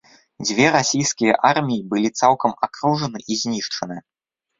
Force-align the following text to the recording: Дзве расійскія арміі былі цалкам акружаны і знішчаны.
Дзве 0.45 0.65
расійскія 0.75 1.33
арміі 1.49 1.83
былі 1.91 2.09
цалкам 2.21 2.51
акружаны 2.69 3.19
і 3.31 3.37
знішчаны. 3.43 4.01